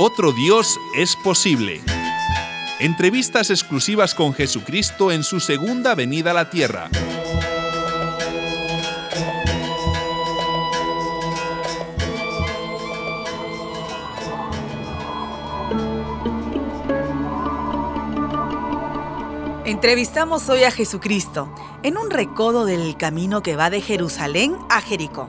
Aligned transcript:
Otro 0.00 0.30
Dios 0.30 0.78
es 0.94 1.16
posible. 1.16 1.80
Entrevistas 2.78 3.50
exclusivas 3.50 4.14
con 4.14 4.32
Jesucristo 4.32 5.10
en 5.10 5.24
su 5.24 5.40
segunda 5.40 5.96
venida 5.96 6.30
a 6.30 6.34
la 6.34 6.50
tierra. 6.50 6.88
Entrevistamos 19.64 20.48
hoy 20.48 20.62
a 20.62 20.70
Jesucristo 20.70 21.52
en 21.82 21.98
un 21.98 22.10
recodo 22.10 22.66
del 22.66 22.96
camino 22.96 23.42
que 23.42 23.56
va 23.56 23.68
de 23.68 23.80
Jerusalén 23.80 24.56
a 24.70 24.80
Jericó. 24.80 25.28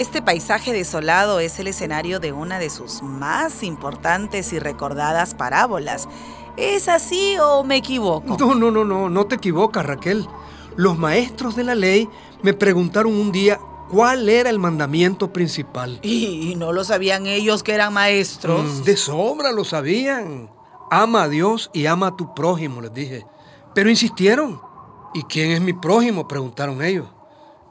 Este 0.00 0.22
paisaje 0.22 0.72
desolado 0.72 1.40
es 1.40 1.58
el 1.58 1.66
escenario 1.66 2.20
de 2.20 2.32
una 2.32 2.58
de 2.58 2.70
sus 2.70 3.02
más 3.02 3.62
importantes 3.62 4.50
y 4.54 4.58
recordadas 4.58 5.34
parábolas. 5.34 6.08
¿Es 6.56 6.88
así 6.88 7.36
o 7.38 7.64
me 7.64 7.76
equivoco? 7.76 8.38
No, 8.38 8.54
no, 8.54 8.70
no, 8.70 8.82
no, 8.82 9.10
no 9.10 9.26
te 9.26 9.34
equivocas, 9.34 9.84
Raquel. 9.84 10.26
Los 10.74 10.96
maestros 10.96 11.54
de 11.54 11.64
la 11.64 11.74
ley 11.74 12.08
me 12.40 12.54
preguntaron 12.54 13.12
un 13.12 13.30
día 13.30 13.60
cuál 13.90 14.30
era 14.30 14.48
el 14.48 14.58
mandamiento 14.58 15.34
principal. 15.34 15.98
¿Y 16.00 16.54
no 16.56 16.72
lo 16.72 16.82
sabían 16.82 17.26
ellos 17.26 17.62
que 17.62 17.74
eran 17.74 17.92
maestros? 17.92 18.80
Mm, 18.80 18.82
de 18.84 18.96
sobra 18.96 19.52
lo 19.52 19.66
sabían. 19.66 20.50
Ama 20.90 21.24
a 21.24 21.28
Dios 21.28 21.68
y 21.74 21.84
ama 21.84 22.06
a 22.06 22.16
tu 22.16 22.34
prójimo, 22.34 22.80
les 22.80 22.94
dije. 22.94 23.26
Pero 23.74 23.90
insistieron. 23.90 24.62
¿Y 25.12 25.24
quién 25.24 25.50
es 25.50 25.60
mi 25.60 25.74
prójimo? 25.74 26.26
preguntaron 26.26 26.82
ellos. 26.82 27.06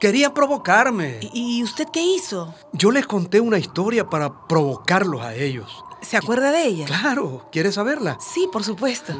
Quería 0.00 0.32
provocarme. 0.32 1.20
¿Y 1.34 1.62
usted 1.62 1.86
qué 1.92 2.02
hizo? 2.02 2.54
Yo 2.72 2.90
les 2.90 3.06
conté 3.06 3.38
una 3.38 3.58
historia 3.58 4.08
para 4.08 4.48
provocarlos 4.48 5.20
a 5.20 5.34
ellos. 5.34 5.84
¿Se 6.00 6.16
acuerda 6.16 6.50
de 6.52 6.64
ella? 6.64 6.86
Claro, 6.86 7.46
¿quieres 7.52 7.74
saberla? 7.74 8.16
Sí, 8.18 8.48
por 8.50 8.64
supuesto. 8.64 9.12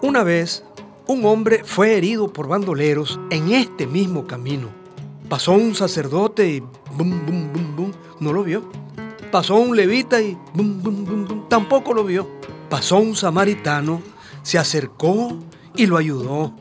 Una 0.00 0.22
vez, 0.22 0.62
un 1.08 1.24
hombre 1.24 1.64
fue 1.64 1.96
herido 1.96 2.32
por 2.32 2.46
bandoleros 2.46 3.18
en 3.30 3.50
este 3.50 3.88
mismo 3.88 4.24
camino. 4.28 4.68
Pasó 5.28 5.54
un 5.54 5.74
sacerdote 5.74 6.48
y 6.48 6.60
bum, 6.60 7.26
bum, 7.26 7.52
bum, 7.52 7.76
bum, 7.76 7.92
no 8.20 8.32
lo 8.32 8.44
vio. 8.44 8.62
Pasó 9.32 9.56
un 9.56 9.76
levita 9.76 10.22
y 10.22 10.38
bum, 10.54 10.80
bum, 10.84 11.04
bum, 11.04 11.24
bum, 11.26 11.48
tampoco 11.48 11.94
lo 11.94 12.04
vio. 12.04 12.28
Pasó 12.70 12.98
un 12.98 13.16
samaritano, 13.16 14.00
se 14.44 14.56
acercó 14.56 15.36
y 15.74 15.86
lo 15.86 15.96
ayudó. 15.96 16.54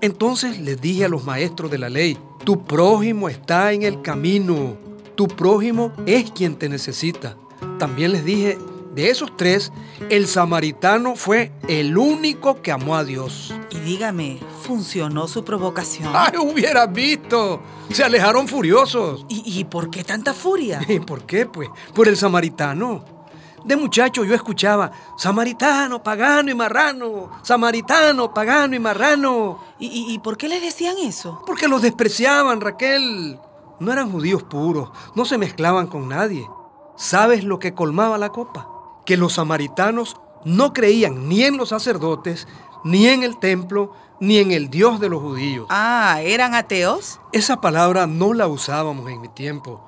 Entonces 0.00 0.58
les 0.58 0.80
dije 0.80 1.04
a 1.04 1.08
los 1.08 1.24
maestros 1.24 1.70
de 1.70 1.78
la 1.78 1.90
ley, 1.90 2.18
tu 2.44 2.64
prójimo 2.64 3.28
está 3.28 3.72
en 3.72 3.82
el 3.82 4.02
camino, 4.02 4.76
tu 5.14 5.28
prójimo 5.28 5.92
es 6.06 6.30
quien 6.30 6.56
te 6.56 6.68
necesita. 6.68 7.36
También 7.78 8.12
les 8.12 8.24
dije, 8.24 8.58
de 8.94 9.08
esos 9.08 9.36
tres, 9.36 9.72
el 10.10 10.26
samaritano 10.26 11.16
fue 11.16 11.52
el 11.68 11.96
único 11.96 12.60
que 12.60 12.72
amó 12.72 12.96
a 12.96 13.04
Dios. 13.04 13.54
Y 13.70 13.78
dígame, 13.78 14.40
¿funcionó 14.62 15.28
su 15.28 15.44
provocación? 15.44 16.10
¡Ay, 16.14 16.38
hubieras 16.38 16.92
visto! 16.92 17.62
Se 17.90 18.04
alejaron 18.04 18.48
furiosos. 18.48 19.24
¿Y, 19.28 19.42
y 19.60 19.64
por 19.64 19.90
qué 19.90 20.04
tanta 20.04 20.34
furia? 20.34 20.80
¿Y 20.88 21.00
por 21.00 21.24
qué, 21.24 21.46
pues? 21.46 21.68
Por 21.94 22.08
el 22.08 22.16
samaritano. 22.16 23.21
De 23.64 23.76
muchacho 23.76 24.24
yo 24.24 24.34
escuchaba, 24.34 24.90
samaritano, 25.16 26.02
pagano 26.02 26.50
y 26.50 26.54
marrano, 26.54 27.30
samaritano, 27.42 28.32
pagano 28.34 28.74
y 28.74 28.78
marrano. 28.78 29.58
¿Y, 29.78 30.18
por 30.20 30.36
qué 30.36 30.48
les 30.48 30.62
decían 30.62 30.96
eso? 30.98 31.42
Porque 31.46 31.68
los 31.68 31.82
despreciaban, 31.82 32.60
Raquel. 32.60 33.38
No 33.80 33.92
eran 33.92 34.12
judíos 34.12 34.42
puros, 34.44 34.90
no 35.14 35.24
se 35.24 35.38
mezclaban 35.38 35.86
con 35.86 36.08
nadie. 36.08 36.48
¿Sabes 36.96 37.42
lo 37.42 37.58
que 37.58 37.74
colmaba 37.74 38.18
la 38.18 38.28
copa? 38.28 38.68
Que 39.04 39.16
los 39.16 39.34
samaritanos 39.34 40.16
no 40.44 40.72
creían 40.72 41.28
ni 41.28 41.42
en 41.42 41.56
los 41.56 41.70
sacerdotes, 41.70 42.46
ni 42.84 43.08
en 43.08 43.22
el 43.22 43.38
templo, 43.38 43.92
ni 44.20 44.38
en 44.38 44.52
el 44.52 44.70
Dios 44.70 45.00
de 45.00 45.08
los 45.08 45.20
judíos. 45.20 45.66
Ah, 45.68 46.20
¿eran 46.22 46.54
ateos? 46.54 47.18
Esa 47.32 47.60
palabra 47.60 48.06
no 48.06 48.34
la 48.34 48.46
usábamos 48.46 49.10
en 49.10 49.20
mi 49.20 49.28
tiempo. 49.28 49.84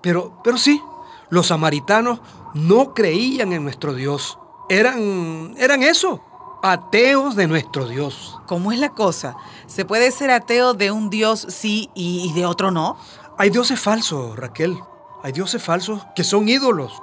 Pero, 0.00 0.40
pero 0.42 0.56
sí, 0.56 0.82
los 1.34 1.48
samaritanos 1.48 2.20
no 2.54 2.94
creían 2.94 3.52
en 3.52 3.64
nuestro 3.64 3.92
Dios. 3.92 4.38
Eran, 4.68 5.54
eran 5.58 5.82
eso, 5.82 6.22
ateos 6.62 7.34
de 7.34 7.48
nuestro 7.48 7.88
Dios. 7.88 8.38
¿Cómo 8.46 8.70
es 8.70 8.78
la 8.78 8.90
cosa? 8.90 9.36
¿Se 9.66 9.84
puede 9.84 10.12
ser 10.12 10.30
ateo 10.30 10.74
de 10.74 10.92
un 10.92 11.10
Dios 11.10 11.44
sí 11.50 11.90
y 11.92 12.32
de 12.34 12.46
otro 12.46 12.70
no? 12.70 12.96
Hay 13.36 13.50
dioses 13.50 13.80
falsos, 13.80 14.38
Raquel. 14.38 14.78
Hay 15.24 15.32
dioses 15.32 15.60
falsos 15.60 16.06
que 16.14 16.22
son 16.22 16.48
ídolos. 16.48 17.02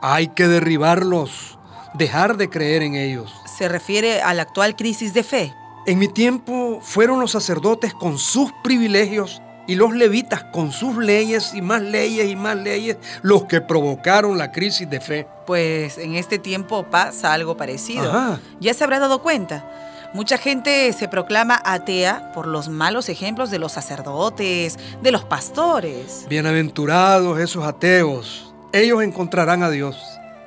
Hay 0.00 0.28
que 0.28 0.48
derribarlos, 0.48 1.58
dejar 1.94 2.38
de 2.38 2.48
creer 2.48 2.82
en 2.82 2.94
ellos. 2.94 3.34
¿Se 3.58 3.68
refiere 3.68 4.22
a 4.22 4.32
la 4.32 4.42
actual 4.42 4.74
crisis 4.74 5.12
de 5.12 5.22
fe? 5.22 5.54
En 5.84 5.98
mi 5.98 6.08
tiempo 6.08 6.80
fueron 6.80 7.20
los 7.20 7.32
sacerdotes 7.32 7.92
con 7.92 8.18
sus 8.18 8.52
privilegios 8.64 9.42
y 9.66 9.74
los 9.74 9.94
levitas 9.94 10.44
con 10.44 10.72
sus 10.72 10.96
leyes 10.96 11.54
y 11.54 11.62
más 11.62 11.82
leyes 11.82 12.28
y 12.28 12.36
más 12.36 12.56
leyes 12.56 12.96
los 13.22 13.44
que 13.44 13.60
provocaron 13.60 14.38
la 14.38 14.52
crisis 14.52 14.88
de 14.88 15.00
fe. 15.00 15.26
Pues 15.46 15.98
en 15.98 16.14
este 16.14 16.38
tiempo 16.38 16.84
pasa 16.84 17.32
algo 17.32 17.56
parecido. 17.56 18.38
Ya 18.60 18.74
se 18.74 18.84
habrá 18.84 18.98
dado 18.98 19.22
cuenta. 19.22 19.64
Mucha 20.12 20.38
gente 20.38 20.92
se 20.92 21.08
proclama 21.08 21.60
atea 21.64 22.32
por 22.32 22.46
los 22.46 22.68
malos 22.68 23.08
ejemplos 23.08 23.50
de 23.50 23.58
los 23.58 23.72
sacerdotes, 23.72 24.78
de 25.02 25.10
los 25.10 25.24
pastores. 25.24 26.26
Bienaventurados 26.28 27.38
esos 27.38 27.64
ateos. 27.64 28.54
Ellos 28.72 29.02
encontrarán 29.02 29.62
a 29.62 29.70
Dios. 29.70 29.96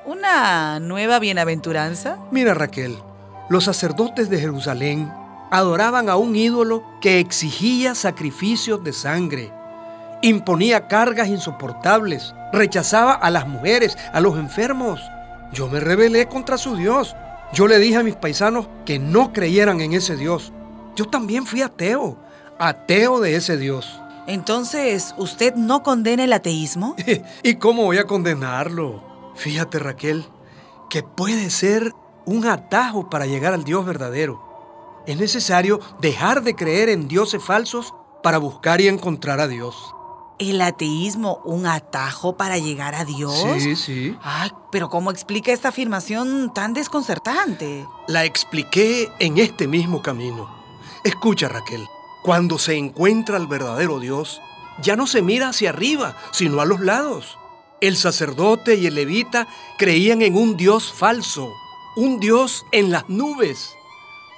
¿Una 0.06 0.80
nueva 0.80 1.18
bienaventuranza? 1.18 2.18
Mira 2.30 2.54
Raquel, 2.54 2.96
los 3.48 3.64
sacerdotes 3.64 4.28
de 4.28 4.40
Jerusalén 4.40 5.12
adoraban 5.50 6.08
a 6.08 6.16
un 6.16 6.36
ídolo 6.36 6.84
que 7.00 7.18
exigía 7.18 7.94
sacrificios 7.94 8.82
de 8.84 8.92
sangre, 8.92 9.52
imponía 10.22 10.88
cargas 10.88 11.28
insoportables, 11.28 12.34
rechazaba 12.52 13.14
a 13.14 13.30
las 13.30 13.46
mujeres, 13.46 13.96
a 14.12 14.20
los 14.20 14.36
enfermos. 14.36 15.00
Yo 15.52 15.68
me 15.68 15.80
rebelé 15.80 16.26
contra 16.26 16.58
su 16.58 16.76
Dios. 16.76 17.16
Yo 17.52 17.66
le 17.66 17.78
dije 17.78 17.96
a 17.96 18.02
mis 18.02 18.16
paisanos 18.16 18.68
que 18.84 18.98
no 18.98 19.32
creyeran 19.32 19.80
en 19.80 19.92
ese 19.92 20.16
Dios. 20.16 20.52
Yo 20.94 21.06
también 21.06 21.46
fui 21.46 21.62
ateo, 21.62 22.16
ateo 22.58 23.20
de 23.20 23.36
ese 23.36 23.56
Dios. 23.56 24.00
Entonces, 24.26 25.14
¿usted 25.16 25.54
no 25.54 25.82
condena 25.82 26.24
el 26.24 26.32
ateísmo? 26.32 26.94
¿Y 27.42 27.54
cómo 27.56 27.84
voy 27.84 27.98
a 27.98 28.04
condenarlo? 28.04 29.02
Fíjate, 29.34 29.78
Raquel, 29.78 30.24
que 30.88 31.02
puede 31.02 31.50
ser 31.50 31.94
un 32.26 32.46
atajo 32.46 33.10
para 33.10 33.26
llegar 33.26 33.54
al 33.54 33.64
Dios 33.64 33.84
verdadero. 33.84 34.49
Es 35.06 35.16
necesario 35.16 35.80
dejar 36.00 36.42
de 36.42 36.54
creer 36.54 36.88
en 36.88 37.08
dioses 37.08 37.42
falsos 37.42 37.94
para 38.22 38.38
buscar 38.38 38.80
y 38.80 38.88
encontrar 38.88 39.40
a 39.40 39.48
Dios. 39.48 39.94
¿El 40.38 40.60
ateísmo 40.62 41.40
un 41.44 41.66
atajo 41.66 42.36
para 42.36 42.58
llegar 42.58 42.94
a 42.94 43.04
Dios? 43.04 43.44
Sí, 43.58 43.76
sí. 43.76 44.16
Ay, 44.22 44.50
pero 44.72 44.88
¿cómo 44.88 45.10
explica 45.10 45.52
esta 45.52 45.68
afirmación 45.68 46.52
tan 46.54 46.72
desconcertante? 46.72 47.86
La 48.08 48.24
expliqué 48.24 49.10
en 49.18 49.38
este 49.38 49.66
mismo 49.66 50.00
camino. 50.00 50.48
Escucha, 51.04 51.48
Raquel, 51.48 51.86
cuando 52.22 52.58
se 52.58 52.76
encuentra 52.76 53.36
al 53.36 53.46
verdadero 53.46 54.00
Dios, 54.00 54.40
ya 54.82 54.96
no 54.96 55.06
se 55.06 55.22
mira 55.22 55.48
hacia 55.48 55.70
arriba, 55.70 56.16
sino 56.32 56.60
a 56.60 56.66
los 56.66 56.80
lados. 56.80 57.38
El 57.80 57.96
sacerdote 57.96 58.76
y 58.76 58.86
el 58.86 58.94
levita 58.94 59.48
creían 59.78 60.22
en 60.22 60.36
un 60.36 60.56
Dios 60.56 60.92
falso, 60.92 61.52
un 61.96 62.20
Dios 62.20 62.66
en 62.72 62.90
las 62.90 63.08
nubes. 63.08 63.74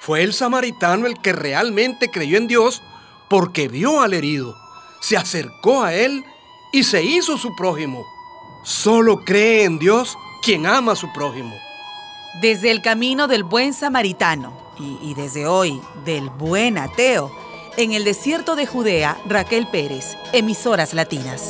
Fue 0.03 0.21
el 0.21 0.33
samaritano 0.33 1.07
el 1.07 1.21
que 1.21 1.31
realmente 1.31 2.11
creyó 2.11 2.37
en 2.37 2.47
Dios 2.47 2.83
porque 3.29 3.69
vio 3.69 4.01
al 4.01 4.13
herido, 4.13 4.53
se 4.99 5.15
acercó 5.15 5.81
a 5.81 5.93
él 5.93 6.25
y 6.73 6.83
se 6.83 7.01
hizo 7.01 7.37
su 7.37 7.55
prójimo. 7.55 8.05
Solo 8.63 9.23
cree 9.23 9.63
en 9.63 9.79
Dios 9.79 10.17
quien 10.43 10.65
ama 10.65 10.91
a 10.91 10.97
su 10.97 11.13
prójimo. 11.13 11.55
Desde 12.41 12.69
el 12.69 12.81
camino 12.81 13.29
del 13.29 13.45
buen 13.45 13.73
samaritano 13.73 14.51
y, 14.77 14.97
y, 15.01 15.13
desde 15.13 15.47
hoy 15.47 15.79
del 16.03 16.29
buen 16.29 16.77
ateo, 16.77 17.31
en 17.77 17.93
el 17.93 18.03
desierto 18.03 18.57
de 18.57 18.65
Judea, 18.65 19.17
Raquel 19.25 19.67
Pérez, 19.67 20.17
emisoras 20.33 20.93
latinas. 20.93 21.49